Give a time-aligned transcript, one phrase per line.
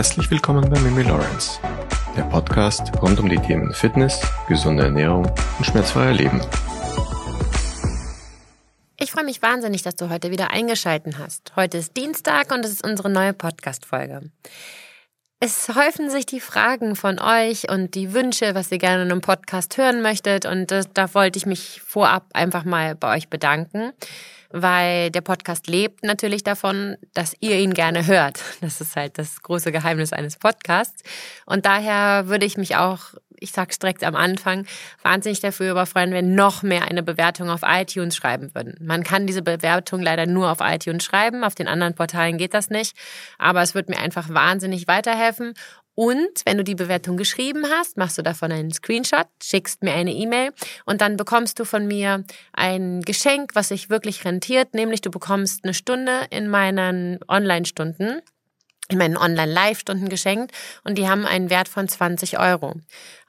[0.00, 1.60] Herzlich willkommen bei Mimi Lawrence,
[2.16, 5.26] der Podcast rund um die Themen Fitness, gesunde Ernährung
[5.58, 6.40] und schmerzfreier Leben.
[8.98, 11.52] Ich freue mich wahnsinnig, dass du heute wieder eingeschalten hast.
[11.54, 14.30] Heute ist Dienstag und es ist unsere neue Podcast-Folge.
[15.38, 19.20] Es häufen sich die Fragen von euch und die Wünsche, was ihr gerne in einem
[19.20, 20.46] Podcast hören möchtet.
[20.46, 23.92] Und das, da wollte ich mich vorab einfach mal bei euch bedanken
[24.50, 28.40] weil der Podcast lebt natürlich davon, dass ihr ihn gerne hört.
[28.60, 31.02] Das ist halt das große Geheimnis eines Podcasts.
[31.46, 34.66] Und daher würde ich mich auch, ich sag's direkt am Anfang,
[35.02, 38.76] wahnsinnig dafür überfreuen, wenn noch mehr eine Bewertung auf iTunes schreiben würden.
[38.80, 42.70] Man kann diese Bewertung leider nur auf iTunes schreiben, auf den anderen Portalen geht das
[42.70, 42.96] nicht.
[43.38, 45.54] Aber es wird mir einfach wahnsinnig weiterhelfen.
[45.94, 50.12] Und wenn du die Bewertung geschrieben hast, machst du davon einen Screenshot, schickst mir eine
[50.12, 50.52] E-Mail
[50.86, 55.64] und dann bekommst du von mir ein Geschenk, was sich wirklich rentiert, nämlich du bekommst
[55.64, 58.22] eine Stunde in meinen Online-Stunden
[58.90, 60.52] in meinen Online-Live-Stunden geschenkt
[60.84, 62.74] und die haben einen Wert von 20 Euro.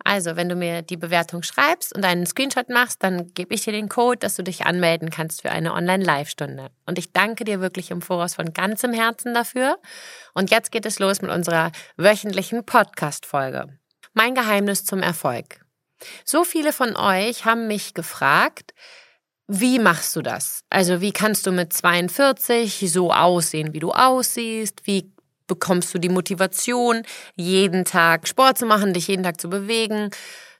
[0.03, 3.73] Also, wenn du mir die Bewertung schreibst und einen Screenshot machst, dann gebe ich dir
[3.73, 6.69] den Code, dass du dich anmelden kannst für eine Online-Live-Stunde.
[6.85, 9.77] Und ich danke dir wirklich im Voraus von ganzem Herzen dafür.
[10.33, 13.67] Und jetzt geht es los mit unserer wöchentlichen Podcast-Folge.
[14.13, 15.61] Mein Geheimnis zum Erfolg.
[16.25, 18.73] So viele von euch haben mich gefragt,
[19.47, 20.63] wie machst du das?
[20.69, 24.87] Also wie kannst du mit 42 so aussehen, wie du aussiehst?
[24.87, 25.11] Wie
[25.51, 27.03] bekommst du die Motivation,
[27.35, 30.09] jeden Tag Sport zu machen, dich jeden Tag zu bewegen.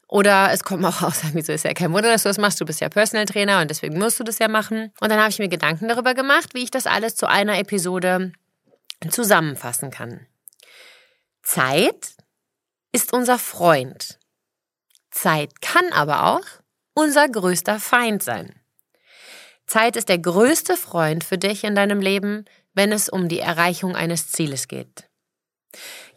[0.10, 2.60] Oder es kommt auch aus, wieso ist ja kein Wunder, dass du das machst.
[2.60, 4.92] Du bist ja Personal Trainer und deswegen musst du das ja machen.
[5.00, 8.34] Und dann habe ich mir Gedanken darüber gemacht, wie ich das alles zu einer Episode
[9.10, 10.28] zusammenfassen kann.
[11.42, 12.12] Zeit
[12.92, 14.20] ist unser Freund.
[15.10, 16.46] Zeit kann aber auch
[16.94, 18.60] unser größter Feind sein.
[19.68, 22.44] Zeit ist der größte Freund für dich in deinem Leben,
[22.74, 25.08] wenn es um die Erreichung eines Zieles geht.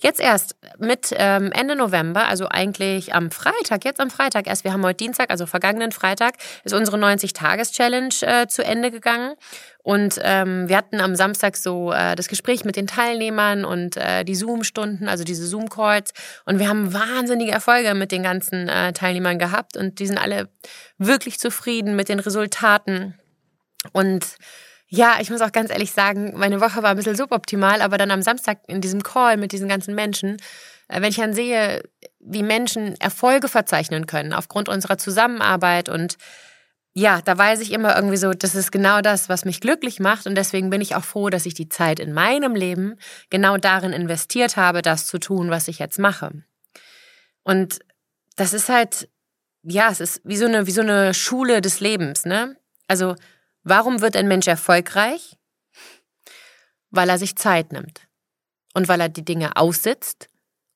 [0.00, 4.72] Jetzt erst mit ähm, Ende November, also eigentlich am Freitag, jetzt am Freitag erst, wir
[4.72, 9.34] haben heute Dienstag, also vergangenen Freitag, ist unsere 90-Tages-Challenge äh, zu Ende gegangen.
[9.82, 14.24] Und ähm, wir hatten am Samstag so äh, das Gespräch mit den Teilnehmern und äh,
[14.24, 16.12] die Zoom-Stunden, also diese Zoom-Calls.
[16.44, 20.48] Und wir haben wahnsinnige Erfolge mit den ganzen äh, Teilnehmern gehabt und die sind alle
[20.98, 23.18] wirklich zufrieden mit den Resultaten.
[23.92, 24.36] Und
[24.88, 28.10] ja, ich muss auch ganz ehrlich sagen, meine Woche war ein bisschen suboptimal, aber dann
[28.10, 30.36] am Samstag in diesem Call mit diesen ganzen Menschen,
[30.88, 31.82] äh, wenn ich dann sehe,
[32.20, 36.16] wie Menschen Erfolge verzeichnen können aufgrund unserer Zusammenarbeit und
[36.96, 40.28] ja, da weiß ich immer irgendwie so, das ist genau das, was mich glücklich macht
[40.28, 42.94] und deswegen bin ich auch froh, dass ich die Zeit in meinem Leben
[43.30, 46.44] genau darin investiert habe, das zu tun, was ich jetzt mache.
[47.42, 47.80] Und
[48.36, 49.08] das ist halt,
[49.64, 52.56] ja, es ist wie so eine, wie so eine Schule des Lebens, ne?
[52.86, 53.16] Also,
[53.64, 55.36] Warum wird ein Mensch erfolgreich?
[56.90, 58.06] Weil er sich Zeit nimmt
[58.74, 60.28] und weil er die Dinge aussitzt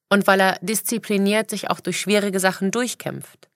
[0.08, 3.48] und weil er diszipliniert sich auch durch schwierige Sachen durchkämpft.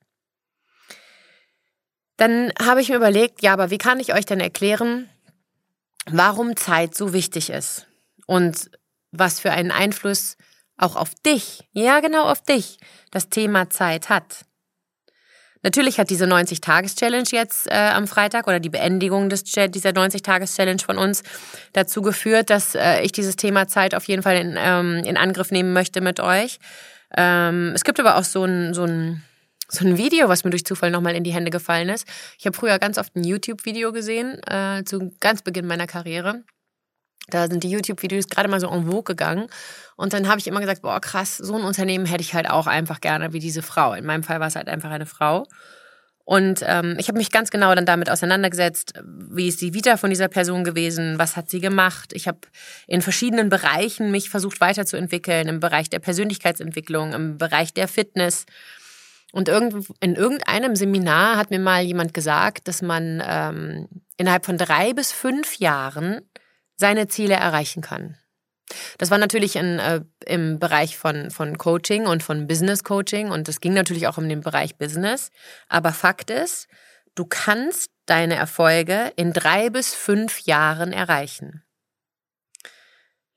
[2.19, 5.09] Dann habe ich mir überlegt, ja, aber wie kann ich euch denn erklären,
[6.07, 7.87] warum Zeit so wichtig ist
[8.27, 8.71] und
[9.11, 10.37] was für einen Einfluss
[10.77, 12.79] auch auf dich, ja genau auf dich,
[13.11, 14.45] das Thema Zeit hat.
[15.63, 20.99] Natürlich hat diese 90-Tages-Challenge jetzt äh, am Freitag oder die Beendigung des, dieser 90-Tages-Challenge von
[20.99, 21.23] uns
[21.73, 25.51] dazu geführt, dass äh, ich dieses Thema Zeit auf jeden Fall in, ähm, in Angriff
[25.51, 26.59] nehmen möchte mit euch.
[27.17, 29.23] Ähm, es gibt aber auch so ein, so ein
[29.73, 32.07] so ein Video, was mir durch Zufall nochmal in die Hände gefallen ist.
[32.39, 36.45] Ich habe früher ganz oft ein YouTube-Video gesehen, äh, zu ganz Beginn meiner Karriere.
[37.29, 39.47] Da sind die YouTube-Videos gerade mal so en vogue gegangen.
[39.97, 42.67] Und dann habe ich immer gesagt, boah, krass, so ein Unternehmen hätte ich halt auch
[42.67, 43.95] einfach gerne wie diese Frau.
[43.95, 45.47] In meinem Fall war es halt einfach eine Frau.
[46.25, 50.11] Und ähm, ich habe mich ganz genau dann damit auseinandergesetzt, wie ist die Vita von
[50.11, 52.13] dieser Person gewesen, was hat sie gemacht.
[52.13, 52.39] Ich habe
[52.87, 58.47] in verschiedenen Bereichen mich versucht weiterzuentwickeln, im Bereich der Persönlichkeitsentwicklung, im Bereich der Fitness.
[59.33, 64.93] Und in irgendeinem Seminar hat mir mal jemand gesagt, dass man ähm, innerhalb von drei
[64.93, 66.21] bis fünf Jahren
[66.83, 68.19] seine Ziele erreichen kann.
[68.99, 73.49] Das war natürlich in, äh, im Bereich von, von Coaching und von Business Coaching und
[73.49, 75.31] es ging natürlich auch um den Bereich Business.
[75.69, 76.67] Aber Fakt ist,
[77.15, 81.63] du kannst deine Erfolge in drei bis fünf Jahren erreichen.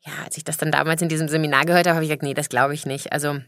[0.04, 2.34] Ja, als ich das dann damals in diesem Seminar gehört habe, habe ich gesagt, nee,
[2.34, 3.14] das glaube ich nicht.
[3.14, 3.42] Also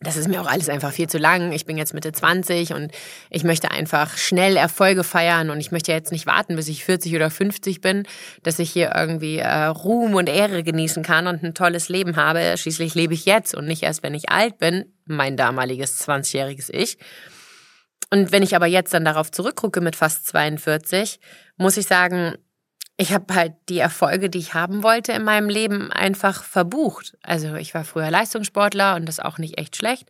[0.00, 1.52] das ist mir auch alles einfach viel zu lang.
[1.52, 2.92] Ich bin jetzt Mitte 20 und
[3.30, 7.14] ich möchte einfach schnell Erfolge feiern und ich möchte jetzt nicht warten, bis ich 40
[7.14, 8.06] oder 50 bin,
[8.42, 12.56] dass ich hier irgendwie äh, Ruhm und Ehre genießen kann und ein tolles Leben habe.
[12.58, 16.98] Schließlich lebe ich jetzt und nicht erst, wenn ich alt bin, mein damaliges 20-jähriges Ich.
[18.10, 21.18] Und wenn ich aber jetzt dann darauf zurückgucke mit fast 42,
[21.56, 22.34] muss ich sagen,
[22.96, 27.16] ich habe halt die Erfolge, die ich haben wollte in meinem Leben, einfach verbucht.
[27.22, 30.08] Also ich war früher Leistungssportler und das auch nicht echt schlecht.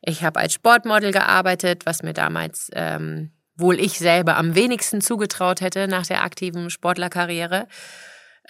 [0.00, 5.60] Ich habe als Sportmodel gearbeitet, was mir damals ähm, wohl ich selber am wenigsten zugetraut
[5.60, 7.68] hätte nach der aktiven Sportlerkarriere.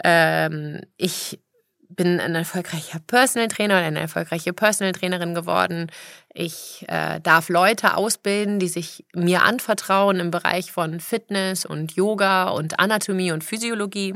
[0.05, 1.41] Ähm, ich
[1.89, 5.91] bin ein erfolgreicher Personal Trainer und eine erfolgreiche Personal Trainerin geworden.
[6.35, 12.49] Ich äh, darf Leute ausbilden, die sich mir anvertrauen im Bereich von Fitness und Yoga
[12.49, 14.15] und Anatomie und Physiologie.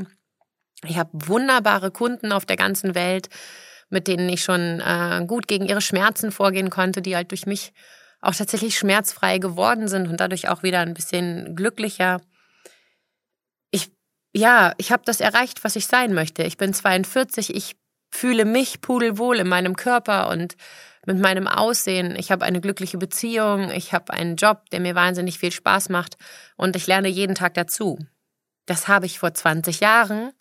[0.83, 3.29] Ich habe wunderbare Kunden auf der ganzen Welt,
[3.89, 7.71] mit denen ich schon äh, gut gegen ihre Schmerzen vorgehen konnte, die halt durch mich
[8.19, 12.19] auch tatsächlich schmerzfrei geworden sind und dadurch auch wieder ein bisschen glücklicher.
[13.69, 13.91] Ich,
[14.33, 16.43] ja, ich habe das erreicht, was ich sein möchte.
[16.43, 17.75] Ich bin 42, ich
[18.09, 20.55] fühle mich pudelwohl in meinem Körper und
[21.07, 22.15] mit meinem Aussehen.
[22.15, 26.17] Ich habe eine glückliche Beziehung, ich habe einen Job, der mir wahnsinnig viel Spaß macht
[26.57, 27.97] und ich lerne jeden Tag dazu.
[28.65, 30.33] Das habe ich vor 20 Jahren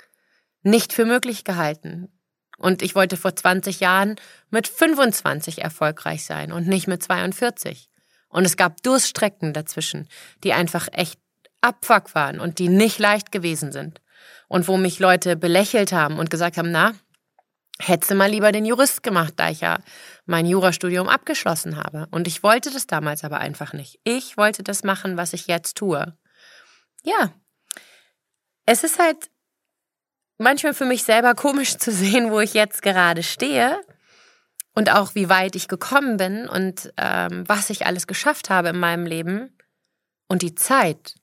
[0.63, 2.09] nicht für möglich gehalten.
[2.59, 4.17] Und ich wollte vor 20 Jahren
[4.51, 7.89] mit 25 erfolgreich sein und nicht mit 42.
[8.29, 10.09] Und es gab Durststrecken dazwischen,
[10.43, 11.21] die einfach echt
[11.61, 14.01] Abfuck waren und die nicht leicht gewesen sind.
[14.49, 16.95] Und wo mich Leute belächelt haben und gesagt haben, na,
[17.79, 19.79] hättest du mal lieber den Jurist gemacht, da ich ja
[20.25, 22.07] mein Jurastudium abgeschlossen habe.
[22.11, 24.01] Und ich wollte das damals aber einfach nicht.
[24.05, 26.17] Ich wollte das machen, was ich jetzt tue.
[27.03, 27.33] Ja.
[28.65, 29.31] Es ist halt
[30.39, 33.81] manchmal für mich selber komisch zu sehen, wo ich jetzt gerade stehe
[34.75, 38.79] und auch wie weit ich gekommen bin und ähm, was ich alles geschafft habe in
[38.79, 39.57] meinem Leben.
[40.29, 41.15] Und die Zeit,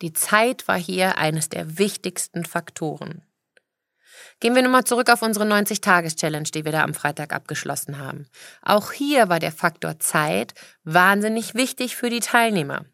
[0.00, 3.22] die Zeit war hier eines der wichtigsten Faktoren.
[4.42, 8.26] Gehen wir nochmal zurück auf unsere 90-Tages-Challenge, die wir da am Freitag abgeschlossen haben.
[8.60, 12.84] Auch hier war der Faktor Zeit wahnsinnig wichtig für die Teilnehmer.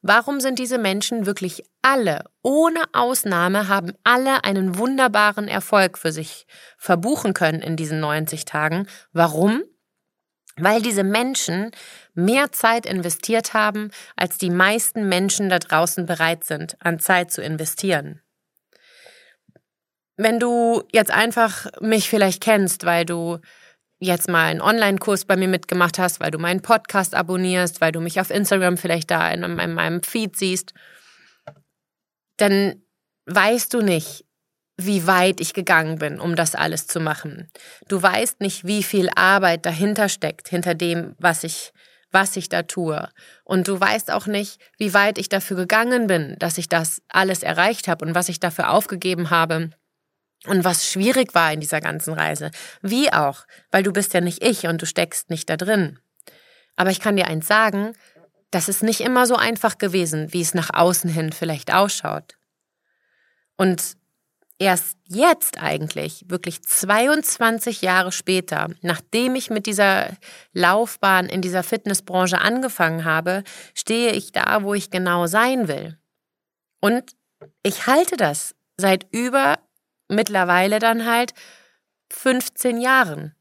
[0.00, 6.48] Warum sind diese Menschen wirklich alle, ohne Ausnahme, haben alle einen wunderbaren Erfolg für sich
[6.78, 8.88] verbuchen können in diesen 90 Tagen?
[9.12, 9.62] Warum?
[10.56, 11.70] Weil diese Menschen
[12.14, 17.40] mehr Zeit investiert haben, als die meisten Menschen da draußen bereit sind, an Zeit zu
[17.40, 18.20] investieren.
[20.22, 23.40] Wenn du jetzt einfach mich vielleicht kennst, weil du
[23.98, 28.00] jetzt mal einen Online-Kurs bei mir mitgemacht hast, weil du meinen Podcast abonnierst, weil du
[28.00, 30.74] mich auf Instagram vielleicht da in, in meinem Feed siehst,
[32.36, 32.84] dann
[33.26, 34.24] weißt du nicht,
[34.76, 37.50] wie weit ich gegangen bin, um das alles zu machen.
[37.88, 41.72] Du weißt nicht, wie viel Arbeit dahinter steckt, hinter dem, was ich,
[42.12, 43.08] was ich da tue.
[43.42, 47.42] Und du weißt auch nicht, wie weit ich dafür gegangen bin, dass ich das alles
[47.42, 49.70] erreicht habe und was ich dafür aufgegeben habe,
[50.46, 52.50] und was schwierig war in dieser ganzen Reise.
[52.80, 55.98] Wie auch, weil du bist ja nicht ich und du steckst nicht da drin.
[56.76, 57.92] Aber ich kann dir eins sagen,
[58.50, 62.36] das ist nicht immer so einfach gewesen, wie es nach außen hin vielleicht ausschaut.
[63.56, 63.96] Und
[64.58, 70.10] erst jetzt eigentlich, wirklich 22 Jahre später, nachdem ich mit dieser
[70.52, 73.42] Laufbahn in dieser Fitnessbranche angefangen habe,
[73.74, 75.98] stehe ich da, wo ich genau sein will.
[76.80, 77.16] Und
[77.62, 79.58] ich halte das seit über
[80.12, 81.32] mittlerweile dann halt
[82.10, 83.34] 15 Jahren.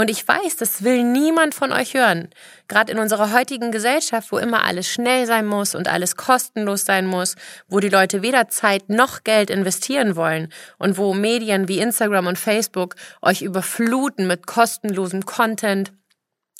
[0.00, 2.28] Und ich weiß, das will niemand von euch hören.
[2.68, 7.04] Gerade in unserer heutigen Gesellschaft, wo immer alles schnell sein muss und alles kostenlos sein
[7.04, 7.34] muss,
[7.66, 12.38] wo die Leute weder Zeit noch Geld investieren wollen und wo Medien wie Instagram und
[12.38, 15.92] Facebook euch überfluten mit kostenlosem Content,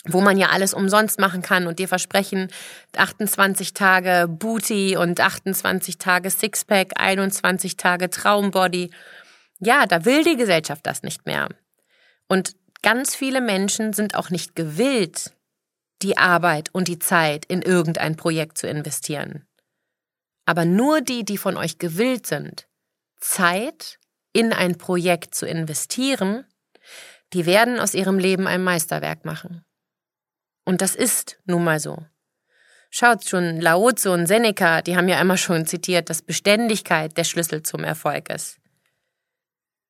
[0.09, 2.49] wo man ja alles umsonst machen kann und dir versprechen
[2.97, 8.91] 28 Tage Booty und 28 Tage Sixpack, 21 Tage Traumbody.
[9.61, 11.49] Ja, da will die Gesellschaft das nicht mehr.
[12.29, 15.33] Und ganz viele Menschen sind auch nicht gewillt,
[16.03, 19.47] die Arbeit und die Zeit in irgendein Projekt zu investieren.
[20.47, 22.69] Aber nur die, die von euch gewillt sind,
[23.21, 23.99] Zeit
[24.33, 26.47] in ein Projekt zu investieren,
[27.33, 29.65] die werden aus ihrem Leben ein Meisterwerk machen.
[30.69, 31.97] Und das ist nun mal so.
[32.91, 37.25] Schaut schon, Lao Tzu und Seneca, die haben ja immer schon zitiert, dass Beständigkeit der
[37.25, 38.59] Schlüssel zum Erfolg ist.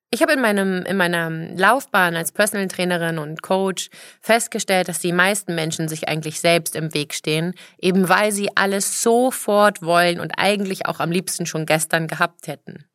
[0.09, 3.89] Ich habe in, meinem, in meiner Laufbahn als Personal Trainerin und Coach
[4.21, 9.01] festgestellt, dass die meisten Menschen sich eigentlich selbst im Weg stehen, eben weil sie alles
[9.01, 12.85] sofort wollen und eigentlich auch am liebsten schon gestern gehabt hätten.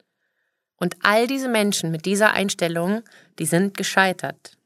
[0.76, 3.02] Und all diese Menschen mit dieser Einstellung,
[3.38, 4.56] die sind gescheitert.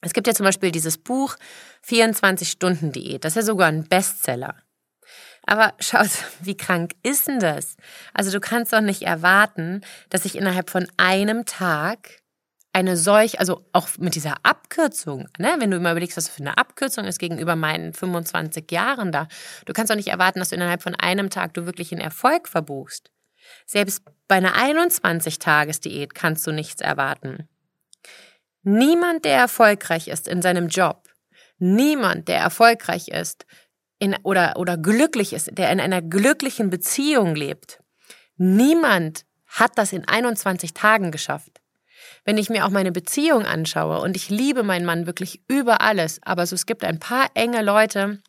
[0.00, 1.36] Es gibt ja zum Beispiel dieses Buch
[1.86, 3.24] 24-Stunden-Diät.
[3.24, 4.54] Das ist ja sogar ein Bestseller.
[5.46, 7.76] Aber schaut, wie krank ist denn das?
[8.12, 12.22] Also du kannst doch nicht erwarten, dass ich innerhalb von einem Tag
[12.74, 16.58] eine solch, also auch mit dieser Abkürzung, ne, wenn du immer überlegst, was für eine
[16.58, 19.26] Abkürzung ist gegenüber meinen 25 Jahren da,
[19.64, 22.46] du kannst doch nicht erwarten, dass du innerhalb von einem Tag du wirklich einen Erfolg
[22.46, 23.10] verbuchst.
[23.66, 27.48] Selbst bei einer 21-Tages-Diät kannst du nichts erwarten.
[28.70, 31.08] Niemand, der erfolgreich ist in seinem Job,
[31.56, 33.46] niemand, der erfolgreich ist
[33.98, 37.80] in, oder, oder glücklich ist, der in einer glücklichen Beziehung lebt,
[38.36, 41.62] niemand hat das in 21 Tagen geschafft.
[42.26, 46.20] Wenn ich mir auch meine Beziehung anschaue und ich liebe meinen Mann wirklich über alles,
[46.22, 48.20] aber so, es gibt ein paar enge Leute,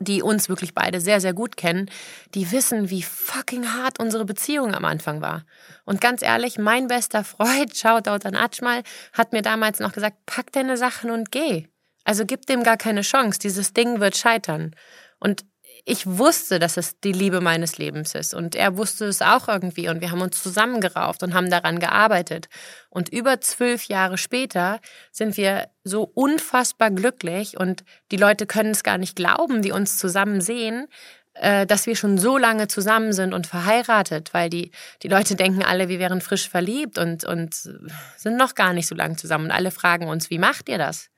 [0.00, 1.90] die uns wirklich beide sehr, sehr gut kennen,
[2.34, 5.44] die wissen, wie fucking hart unsere Beziehung am Anfang war.
[5.84, 8.82] Und ganz ehrlich, mein bester Freund, Shoutout an Atschmal,
[9.12, 11.66] hat mir damals noch gesagt, pack deine Sachen und geh.
[12.04, 14.74] Also gib dem gar keine Chance, dieses Ding wird scheitern.
[15.20, 15.44] Und
[15.88, 19.88] ich wusste, dass es die Liebe meines Lebens ist und er wusste es auch irgendwie
[19.88, 22.48] und wir haben uns zusammengerauft und haben daran gearbeitet.
[22.90, 24.80] Und über zwölf Jahre später
[25.12, 29.96] sind wir so unfassbar glücklich und die Leute können es gar nicht glauben, die uns
[29.96, 30.88] zusammen sehen,
[31.32, 35.62] äh, dass wir schon so lange zusammen sind und verheiratet, weil die, die Leute denken
[35.62, 39.46] alle, wir wären frisch verliebt und, und sind noch gar nicht so lange zusammen.
[39.46, 41.08] Und alle fragen uns, wie macht ihr das?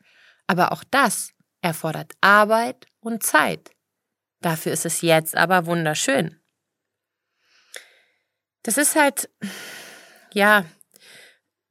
[0.46, 3.72] Aber auch das erfordert Arbeit und Zeit.
[4.40, 6.40] Dafür ist es jetzt aber wunderschön.
[8.62, 9.30] Das ist halt,
[10.32, 10.64] ja,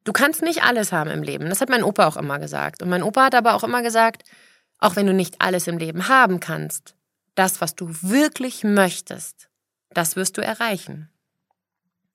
[0.03, 1.49] du kannst nicht alles haben im Leben.
[1.49, 2.81] Das hat mein Opa auch immer gesagt.
[2.81, 4.23] Und mein Opa hat aber auch immer gesagt,
[4.79, 6.95] auch wenn du nicht alles im Leben haben kannst,
[7.35, 9.49] das, was du wirklich möchtest,
[9.91, 11.09] das wirst du erreichen.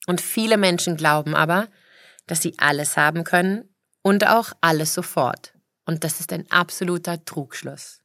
[0.07, 1.69] Und viele Menschen glauben aber,
[2.27, 5.55] dass sie alles haben können und auch alles sofort.
[5.87, 8.04] Und das ist ein absoluter Trugschluss.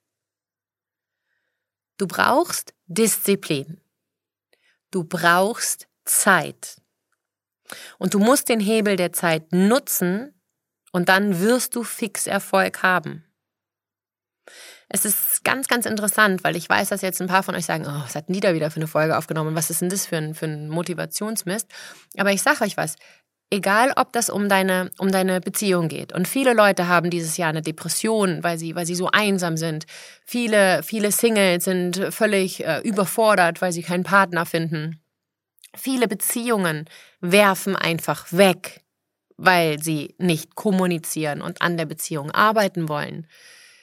[1.99, 3.81] Du brauchst Disziplin.
[4.89, 6.81] Du brauchst Zeit.
[7.99, 10.33] Und du musst den Hebel der Zeit nutzen
[10.91, 13.25] und dann wirst du fix Erfolg haben.
[14.87, 17.85] Es ist ganz, ganz interessant, weil ich weiß, dass jetzt ein paar von euch sagen,
[17.85, 19.53] oh, was hat Nida wieder für eine Folge aufgenommen?
[19.53, 21.67] Was ist denn das für ein, für ein Motivationsmist?
[22.17, 22.95] Aber ich sage euch was,
[23.51, 26.13] Egal, ob das um deine, um deine Beziehung geht.
[26.13, 29.87] Und viele Leute haben dieses Jahr eine Depression, weil sie, weil sie so einsam sind.
[30.23, 35.01] Viele, viele Singles sind völlig äh, überfordert, weil sie keinen Partner finden.
[35.75, 36.85] Viele Beziehungen
[37.21, 38.81] werfen einfach weg,
[39.35, 43.25] weil sie nicht kommunizieren und an der Beziehung arbeiten wollen.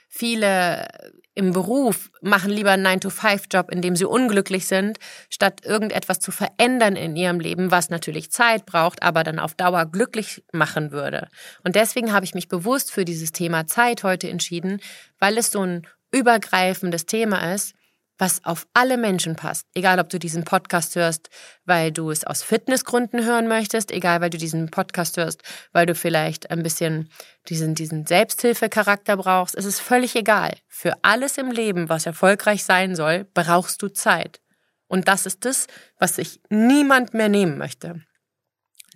[0.08, 0.87] Viele
[1.36, 6.96] im Beruf machen lieber einen 9-to-5-Job, in dem sie unglücklich sind, statt irgendetwas zu verändern
[6.96, 11.28] in ihrem Leben, was natürlich Zeit braucht, aber dann auf Dauer glücklich machen würde.
[11.62, 14.80] Und deswegen habe ich mich bewusst für dieses Thema Zeit heute entschieden,
[15.18, 17.74] weil es so ein übergreifendes Thema ist,
[18.18, 19.66] was auf alle Menschen passt.
[19.75, 21.28] Egal, ob du diesen Podcast hörst,
[21.64, 25.42] weil du es aus Fitnessgründen hören möchtest, egal, weil du diesen Podcast hörst,
[25.73, 27.11] weil du vielleicht ein bisschen
[27.49, 29.54] diesen, diesen Selbsthilfecharakter brauchst.
[29.54, 30.54] Es ist völlig egal.
[30.68, 34.40] Für alles im Leben, was erfolgreich sein soll, brauchst du Zeit.
[34.88, 35.66] Und das ist das,
[35.99, 38.02] was sich niemand mehr nehmen möchte.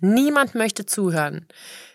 [0.01, 1.47] Niemand möchte zuhören.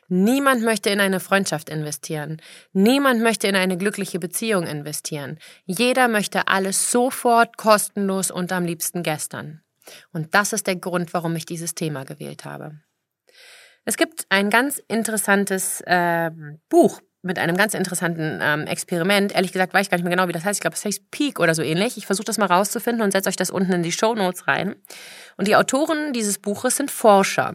[0.09, 2.41] Niemand möchte in eine Freundschaft investieren.
[2.73, 5.39] Niemand möchte in eine glückliche Beziehung investieren.
[5.65, 9.63] Jeder möchte alles sofort, kostenlos und am liebsten gestern.
[10.13, 12.81] Und das ist der Grund, warum ich dieses Thema gewählt habe.
[13.85, 16.31] Es gibt ein ganz interessantes äh,
[16.69, 19.35] Buch mit einem ganz interessanten ähm, Experiment.
[19.35, 20.59] Ehrlich gesagt weiß ich gar nicht mehr genau, wie das heißt.
[20.59, 21.97] Ich glaube, es heißt Peak oder so ähnlich.
[21.97, 24.77] Ich versuche das mal rauszufinden und setze euch das unten in die Show Notes rein.
[25.37, 27.55] Und die Autoren dieses Buches sind Forscher.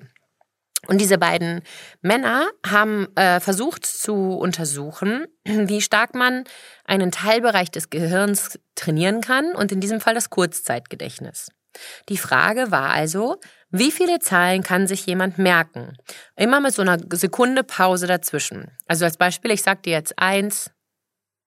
[0.88, 1.62] Und diese beiden
[2.02, 6.44] Männer haben äh, versucht zu untersuchen, wie stark man
[6.86, 11.50] einen Teilbereich des Gehirns trainieren kann und in diesem Fall das Kurzzeitgedächtnis.
[12.10, 15.96] Die Frage war also, wie viele Zahlen kann sich jemand merken?
[16.36, 18.76] Immer mit so einer Sekunde Pause dazwischen.
[18.88, 20.72] Also als Beispiel, ich sage dir jetzt eins,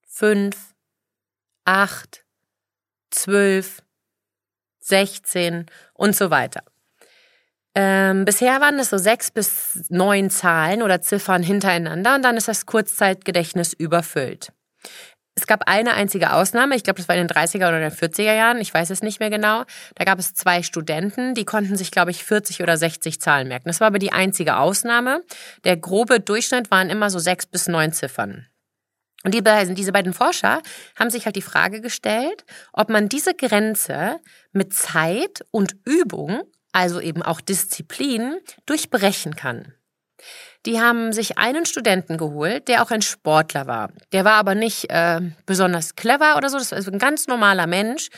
[0.07, 0.73] fünf,
[1.65, 2.25] acht,
[3.11, 3.83] zwölf,
[4.79, 6.63] sechzehn und so weiter.
[7.77, 12.47] Ähm, bisher waren es so sechs bis neun Zahlen oder Ziffern hintereinander und dann ist
[12.47, 14.53] das Kurzzeitgedächtnis überfüllt.
[15.37, 18.33] Es gab eine einzige Ausnahme, ich glaube, das war in den 30er oder den 40er
[18.33, 19.63] Jahren, ich weiß es nicht mehr genau.
[19.95, 23.67] Da gab es zwei Studenten, die konnten sich, glaube ich, 40 oder 60 Zahlen merken.
[23.67, 25.25] Das war aber die einzige Ausnahme.
[25.65, 28.47] Der grobe Durchschnitt waren immer so sechs bis neun Ziffern.
[29.25, 29.41] Und die
[29.73, 30.61] diese beiden Forscher
[30.97, 34.21] haben sich halt die Frage gestellt, ob man diese Grenze
[34.53, 36.43] mit Zeit und Übung
[36.75, 39.73] also eben auch Disziplin, durchbrechen kann.
[40.65, 43.91] Die haben sich einen Studenten geholt, der auch ein Sportler war.
[44.11, 48.09] Der war aber nicht äh, besonders clever oder so, das war ein ganz normaler Mensch.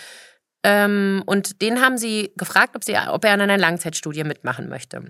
[0.64, 5.04] Ähm, und den haben sie gefragt, ob, sie, ob er an einer Langzeitstudie mitmachen möchte.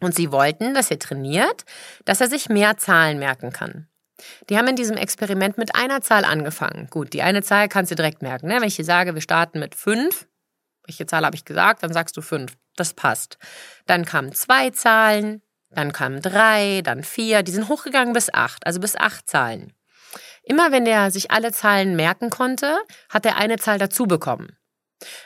[0.00, 1.64] Und sie wollten, dass er trainiert,
[2.04, 3.88] dass er sich mehr Zahlen merken kann.
[4.48, 6.88] Die haben in diesem Experiment mit einer Zahl angefangen.
[6.90, 8.48] Gut, die eine Zahl kannst du direkt merken.
[8.48, 8.56] Ne?
[8.56, 10.26] Wenn ich hier sage, wir starten mit fünf,
[10.86, 12.56] welche Zahl habe ich gesagt, dann sagst du fünf.
[12.76, 13.38] Das passt.
[13.86, 18.80] Dann kamen zwei Zahlen, dann kamen drei, dann vier, die sind hochgegangen bis acht, also
[18.80, 19.72] bis acht Zahlen.
[20.42, 22.78] Immer wenn der sich alle Zahlen merken konnte,
[23.08, 24.56] hat er eine Zahl dazu bekommen.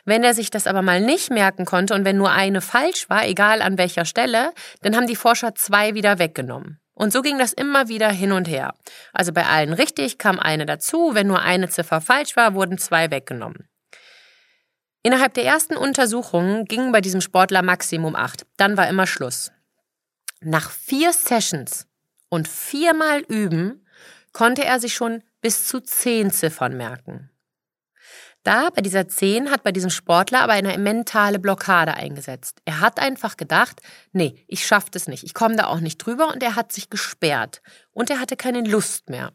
[0.05, 3.27] Wenn er sich das aber mal nicht merken konnte und wenn nur eine falsch war,
[3.27, 4.53] egal an welcher Stelle,
[4.83, 6.81] dann haben die Forscher zwei wieder weggenommen.
[6.95, 8.75] Und so ging das immer wieder hin und her.
[9.13, 13.11] Also bei allen richtig kam eine dazu, wenn nur eine Ziffer falsch war, wurden zwei
[13.11, 13.70] weggenommen.
[15.03, 18.47] Innerhalb der ersten Untersuchungen gingen bei diesem Sportler Maximum acht.
[18.57, 19.51] Dann war immer Schluss.
[20.41, 21.87] Nach vier Sessions
[22.29, 23.87] und viermal üben
[24.33, 27.31] konnte er sich schon bis zu zehn Ziffern merken.
[28.43, 32.61] Da, bei dieser 10, hat bei diesem Sportler aber eine mentale Blockade eingesetzt.
[32.65, 36.29] Er hat einfach gedacht, nee, ich schaff das nicht, ich komme da auch nicht drüber
[36.29, 39.33] und er hat sich gesperrt und er hatte keine Lust mehr.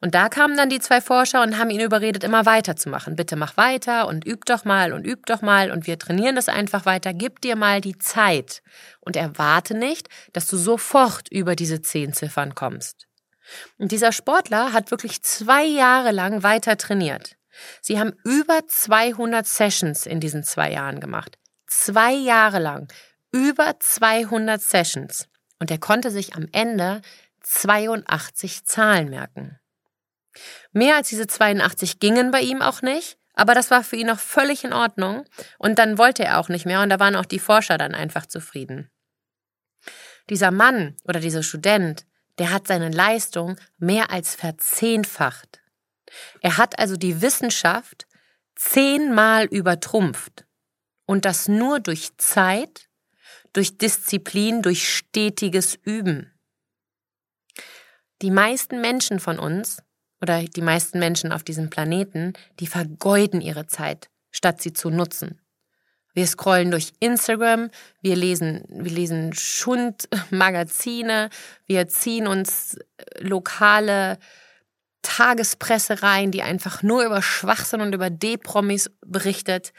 [0.00, 3.16] Und da kamen dann die zwei Forscher und haben ihn überredet, immer weiterzumachen.
[3.16, 6.48] Bitte mach weiter und üb doch mal und üb doch mal und wir trainieren das
[6.48, 7.12] einfach weiter.
[7.14, 8.62] Gib dir mal die Zeit
[9.00, 13.06] und erwarte nicht, dass du sofort über diese zehn Ziffern kommst.
[13.78, 17.36] Und dieser Sportler hat wirklich zwei Jahre lang weiter trainiert.
[17.80, 21.38] Sie haben über 200 Sessions in diesen zwei Jahren gemacht.
[21.66, 22.88] Zwei Jahre lang.
[23.32, 25.28] Über 200 Sessions.
[25.58, 27.02] Und er konnte sich am Ende
[27.48, 29.58] 82 Zahlen merken.
[30.72, 34.18] Mehr als diese 82 gingen bei ihm auch nicht, aber das war für ihn auch
[34.18, 35.24] völlig in Ordnung.
[35.58, 38.26] Und dann wollte er auch nicht mehr und da waren auch die Forscher dann einfach
[38.26, 38.90] zufrieden.
[40.28, 42.04] Dieser Mann oder dieser Student,
[42.38, 45.62] der hat seine Leistung mehr als verzehnfacht.
[46.40, 48.06] Er hat also die Wissenschaft
[48.54, 50.44] zehnmal übertrumpft.
[51.06, 52.88] Und das nur durch Zeit,
[53.54, 56.37] durch Disziplin, durch stetiges Üben.
[58.22, 59.82] Die meisten Menschen von uns
[60.20, 65.40] oder die meisten Menschen auf diesem Planeten, die vergeuden ihre Zeit, statt sie zu nutzen.
[66.14, 67.70] Wir scrollen durch Instagram,
[68.02, 71.30] wir lesen, wir lesen Schundmagazine,
[71.66, 72.76] wir ziehen uns
[73.20, 74.18] lokale
[75.02, 79.72] Tagespresse rein, die einfach nur über Schwachsinn und über D-Promis berichtet.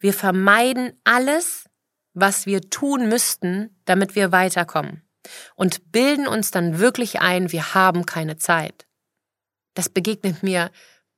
[0.00, 1.66] Wir vermeiden alles,
[2.14, 5.05] was wir tun müssten, damit wir weiterkommen.
[5.54, 8.86] Und bilden uns dann wirklich ein, wir haben keine Zeit.
[9.74, 10.70] Das begegnet mir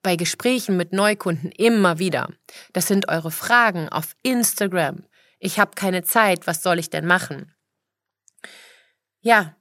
[0.03, 2.29] bei Gesprächen mit Neukunden immer wieder.
[2.73, 5.05] Das sind eure Fragen auf Instagram.
[5.39, 7.55] Ich habe keine Zeit, was soll ich denn machen?
[9.21, 9.57] Ja,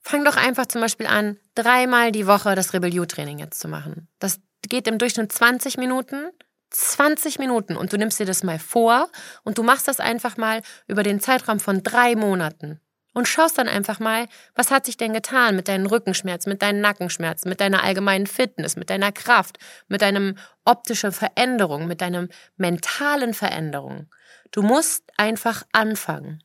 [0.00, 4.08] fang doch einfach zum Beispiel an, dreimal die Woche das Rebel-U-Training jetzt zu machen.
[4.18, 6.30] Das geht im Durchschnitt 20 Minuten.
[6.70, 9.08] 20 Minuten und du nimmst dir das mal vor
[9.42, 12.78] und du machst das einfach mal über den Zeitraum von drei Monaten
[13.18, 16.80] und schaust dann einfach mal, was hat sich denn getan mit deinen Rückenschmerzen, mit deinen
[16.80, 22.28] Nackenschmerzen, mit deiner allgemeinen Fitness, mit deiner Kraft, mit deinem optischen Veränderung, mit deinem
[22.58, 24.08] mentalen Veränderung.
[24.52, 26.44] Du musst einfach anfangen.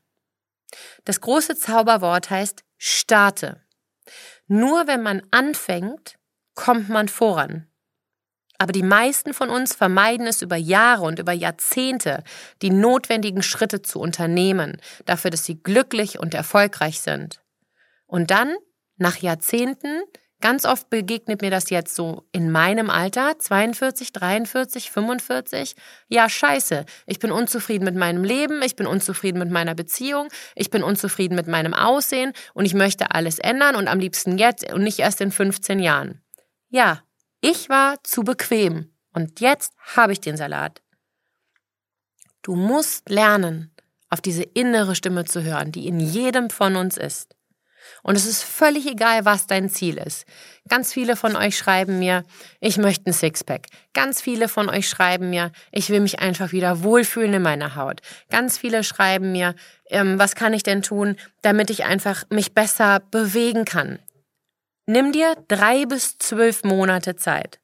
[1.06, 3.62] Das große Zauberwort heißt starte.
[4.48, 6.18] Nur wenn man anfängt,
[6.56, 7.68] kommt man voran.
[8.58, 12.24] Aber die meisten von uns vermeiden es über Jahre und über Jahrzehnte,
[12.62, 17.42] die notwendigen Schritte zu unternehmen, dafür, dass sie glücklich und erfolgreich sind.
[18.06, 18.56] Und dann,
[18.98, 20.04] nach Jahrzehnten,
[20.44, 25.74] Ganz oft begegnet mir das jetzt so in meinem Alter, 42, 43, 45.
[26.10, 30.70] Ja, scheiße, ich bin unzufrieden mit meinem Leben, ich bin unzufrieden mit meiner Beziehung, ich
[30.70, 34.84] bin unzufrieden mit meinem Aussehen und ich möchte alles ändern und am liebsten jetzt und
[34.84, 36.22] nicht erst in 15 Jahren.
[36.68, 37.04] Ja,
[37.44, 40.82] ich war zu bequem und jetzt habe ich den Salat.
[42.42, 43.70] Du musst lernen,
[44.10, 47.36] auf diese innere Stimme zu hören, die in jedem von uns ist.
[48.02, 50.26] Und es ist völlig egal, was dein Ziel ist.
[50.70, 52.24] Ganz viele von euch schreiben mir,
[52.62, 53.68] ich möchte ein Sixpack.
[53.94, 58.00] Ganz viele von euch schreiben mir, ich will mich einfach wieder wohlfühlen in meiner Haut.
[58.30, 59.54] Ganz viele schreiben mir,
[59.90, 64.00] ähm, was kann ich denn tun, damit ich einfach mich besser bewegen kann.
[64.86, 67.62] Nimm dir drei bis zwölf Monate Zeit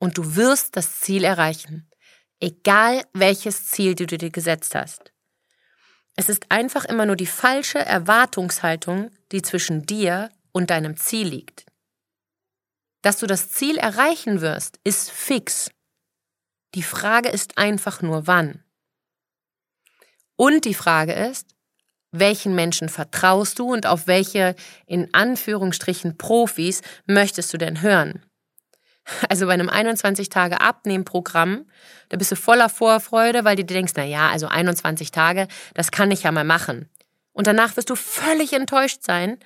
[0.00, 1.88] und du wirst das Ziel erreichen.
[2.40, 5.12] Egal welches Ziel du dir gesetzt hast.
[6.16, 11.66] Es ist einfach immer nur die falsche Erwartungshaltung, die zwischen dir und deinem Ziel liegt.
[13.02, 15.70] Dass du das Ziel erreichen wirst, ist fix.
[16.74, 18.64] Die Frage ist einfach nur wann.
[20.36, 21.54] Und die Frage ist,
[22.12, 24.54] welchen Menschen vertraust du und auf welche
[24.86, 28.22] in Anführungsstrichen Profis möchtest du denn hören?
[29.28, 31.66] Also bei einem 21 Tage Abnehmprogramm,
[32.10, 35.90] da bist du voller Vorfreude, weil du dir denkst, na ja, also 21 Tage, das
[35.90, 36.88] kann ich ja mal machen.
[37.32, 39.38] Und danach wirst du völlig enttäuscht sein,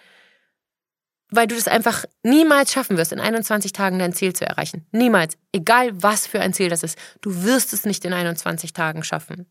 [1.31, 4.87] weil du das einfach niemals schaffen wirst, in 21 Tagen dein Ziel zu erreichen.
[4.93, 5.37] Niemals.
[5.53, 6.99] Egal was für ein Ziel das ist.
[7.21, 9.51] Du wirst es nicht in 21 Tagen schaffen.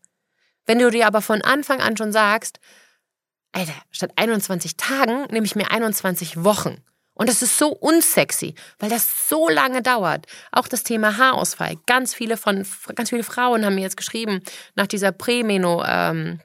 [0.66, 2.58] Wenn du dir aber von Anfang an schon sagst,
[3.54, 6.82] Alter, statt 21 Tagen nehme ich mir 21 Wochen.
[7.14, 10.26] Und das ist so unsexy, weil das so lange dauert.
[10.50, 11.76] Auch das Thema Haarausfall.
[11.86, 14.42] Ganz viele von, ganz viele Frauen haben mir jetzt geschrieben,
[14.74, 16.40] nach dieser Prämeno, ähm,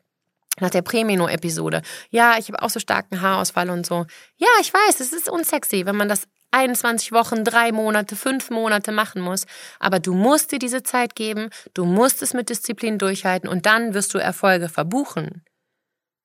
[0.59, 1.81] nach der Prämeno-Episode.
[2.11, 4.05] Ja, ich habe auch so starken Haarausfall und so.
[4.37, 8.91] Ja, ich weiß, es ist unsexy, wenn man das 21 Wochen, drei Monate, fünf Monate
[8.91, 9.45] machen muss.
[9.79, 13.95] Aber du musst dir diese Zeit geben, du musst es mit Disziplin durchhalten und dann
[13.95, 15.43] wirst du Erfolge verbuchen.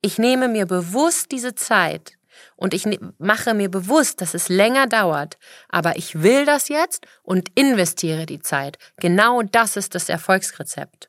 [0.05, 2.19] Ich nehme mir bewusst diese Zeit
[2.57, 5.39] und ich ne-, mache mir bewusst, dass es länger dauert,
[5.71, 8.77] aber ich will das jetzt und investiere die Zeit.
[8.99, 11.09] Genau das ist das Erfolgsrezept.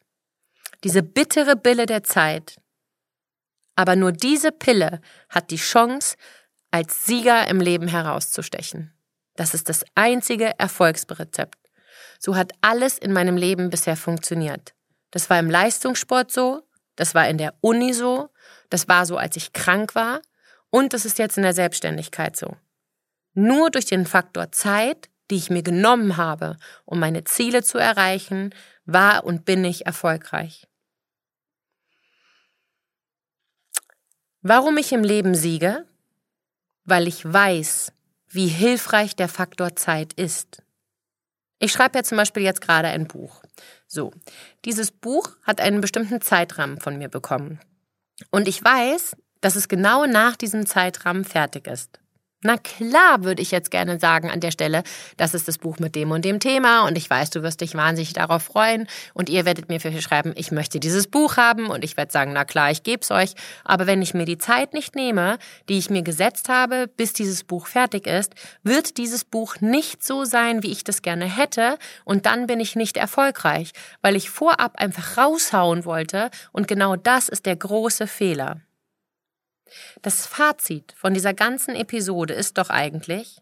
[0.85, 2.55] Diese bittere Bille der Zeit.
[3.75, 6.15] Aber nur diese Pille hat die Chance,
[6.71, 8.93] als Sieger im Leben herauszustechen.
[9.35, 11.57] Das ist das einzige Erfolgsrezept.
[12.17, 14.73] So hat alles in meinem Leben bisher funktioniert.
[15.11, 16.63] Das war im Leistungssport so,
[16.95, 18.29] das war in der Uni so,
[18.69, 20.21] das war so, als ich krank war
[20.69, 22.57] und das ist jetzt in der Selbstständigkeit so.
[23.33, 28.53] Nur durch den Faktor Zeit, die ich mir genommen habe, um meine Ziele zu erreichen,
[28.85, 30.67] war und bin ich erfolgreich.
[34.41, 35.87] Warum ich im Leben siege?
[36.83, 37.91] Weil ich weiß,
[38.27, 40.61] wie hilfreich der Faktor Zeit ist.
[41.57, 43.41] Ich schreibe ja zum Beispiel jetzt gerade ein Buch.
[43.87, 44.11] So,
[44.65, 47.59] dieses Buch hat einen bestimmten Zeitrahmen von mir bekommen.
[48.31, 51.99] Und ich weiß, dass es genau nach diesem Zeitrahmen fertig ist.
[52.45, 54.83] Na klar, würde ich jetzt gerne sagen an der Stelle,
[55.17, 57.73] das ist das Buch mit dem und dem Thema und ich weiß, du wirst dich
[57.73, 61.83] wahnsinnig darauf freuen und ihr werdet mir für schreiben, ich möchte dieses Buch haben und
[61.83, 63.33] ich werde sagen, na klar, ich gebe es euch.
[63.63, 67.43] Aber wenn ich mir die Zeit nicht nehme, die ich mir gesetzt habe, bis dieses
[67.43, 72.27] Buch fertig ist, wird dieses Buch nicht so sein, wie ich das gerne hätte und
[72.27, 73.71] dann bin ich nicht erfolgreich,
[74.03, 78.61] weil ich vorab einfach raushauen wollte und genau das ist der große Fehler.
[80.01, 83.41] Das Fazit von dieser ganzen Episode ist doch eigentlich,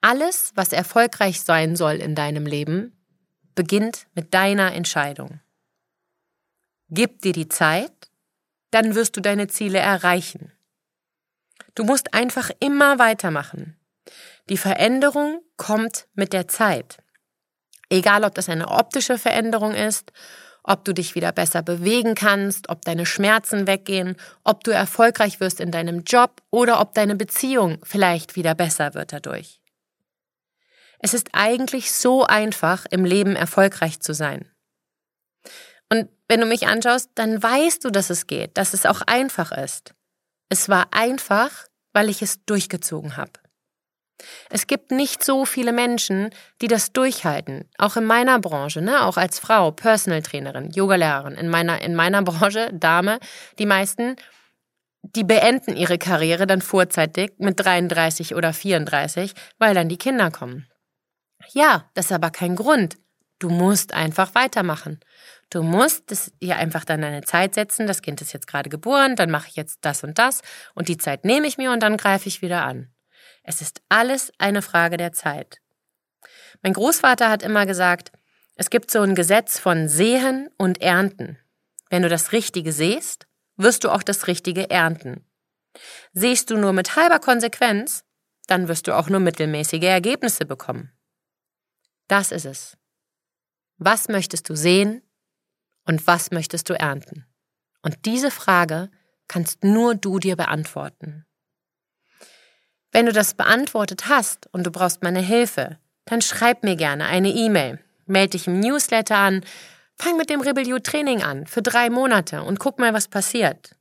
[0.00, 2.92] alles, was erfolgreich sein soll in deinem Leben,
[3.54, 5.40] beginnt mit deiner Entscheidung.
[6.90, 8.10] Gib dir die Zeit,
[8.70, 10.52] dann wirst du deine Ziele erreichen.
[11.74, 13.76] Du musst einfach immer weitermachen.
[14.48, 16.98] Die Veränderung kommt mit der Zeit.
[17.88, 20.12] Egal, ob das eine optische Veränderung ist
[20.66, 25.60] ob du dich wieder besser bewegen kannst, ob deine Schmerzen weggehen, ob du erfolgreich wirst
[25.60, 29.60] in deinem Job oder ob deine Beziehung vielleicht wieder besser wird dadurch.
[30.98, 34.50] Es ist eigentlich so einfach, im Leben erfolgreich zu sein.
[35.88, 39.52] Und wenn du mich anschaust, dann weißt du, dass es geht, dass es auch einfach
[39.52, 39.94] ist.
[40.48, 43.32] Es war einfach, weil ich es durchgezogen habe.
[44.50, 46.30] Es gibt nicht so viele Menschen,
[46.62, 47.68] die das durchhalten.
[47.78, 49.04] Auch in meiner Branche, ne?
[49.04, 53.18] auch als Frau, Personal Trainerin, Yogalehrerin, in meiner, in meiner Branche, Dame,
[53.58, 54.16] die meisten,
[55.02, 60.66] die beenden ihre Karriere dann vorzeitig mit 33 oder 34, weil dann die Kinder kommen.
[61.52, 62.96] Ja, das ist aber kein Grund.
[63.38, 64.98] Du musst einfach weitermachen.
[65.50, 67.86] Du musst dir einfach dann eine Zeit setzen.
[67.86, 70.40] Das Kind ist jetzt gerade geboren, dann mache ich jetzt das und das
[70.74, 72.90] und die Zeit nehme ich mir und dann greife ich wieder an.
[73.48, 75.60] Es ist alles eine Frage der Zeit.
[76.62, 78.10] Mein Großvater hat immer gesagt,
[78.56, 81.38] es gibt so ein Gesetz von Sehen und Ernten.
[81.88, 85.24] Wenn du das Richtige siehst, wirst du auch das Richtige ernten.
[86.12, 88.04] Siehst du nur mit halber Konsequenz,
[88.48, 90.90] dann wirst du auch nur mittelmäßige Ergebnisse bekommen.
[92.08, 92.76] Das ist es.
[93.76, 95.02] Was möchtest du sehen
[95.84, 97.26] und was möchtest du ernten?
[97.82, 98.90] Und diese Frage
[99.28, 101.25] kannst nur du dir beantworten.
[102.92, 107.30] Wenn du das beantwortet hast und du brauchst meine Hilfe, dann schreib mir gerne eine
[107.30, 109.44] E-Mail, melde dich im Newsletter an,
[109.96, 113.74] fang mit dem Rebellion Training an für drei Monate und guck mal, was passiert.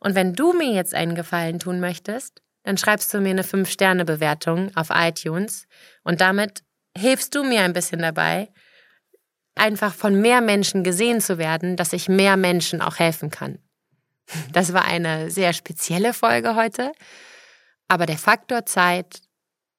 [0.00, 4.70] Und wenn du mir jetzt einen Gefallen tun möchtest, dann schreibst du mir eine 5-Sterne-Bewertung
[4.76, 5.66] auf iTunes
[6.04, 6.62] und damit
[6.96, 8.48] hilfst du mir ein bisschen dabei,
[9.54, 13.58] einfach von mehr Menschen gesehen zu werden, dass ich mehr Menschen auch helfen kann.
[14.52, 16.92] Das war eine sehr spezielle Folge heute.
[17.92, 19.20] Aber der Faktor Zeit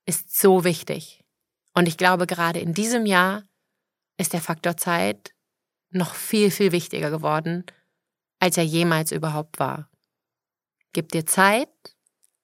[0.06, 1.26] ist so wichtig.
[1.74, 3.42] Und ich glaube, gerade in diesem Jahr
[4.18, 5.34] ist der Faktor Zeit
[5.90, 7.66] noch viel, viel wichtiger geworden,
[8.40, 9.90] als er jemals überhaupt war.
[10.92, 11.72] Gib dir Zeit,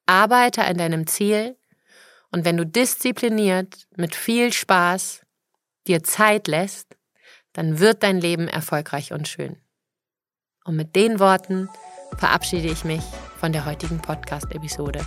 [0.07, 1.55] arbeite an deinem Ziel
[2.31, 5.21] und wenn du diszipliniert, mit viel Spaß
[5.85, 6.97] dir Zeit lässt,
[7.53, 9.61] dann wird dein Leben erfolgreich und schön.
[10.63, 11.69] Und mit den Worten
[12.17, 13.03] verabschiede ich mich
[13.37, 15.05] von der heutigen Podcast-Episode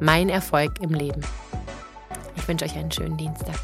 [0.00, 1.22] mein Erfolg im Leben.
[2.36, 3.54] Ich wünsche euch einen schönen Dienstag.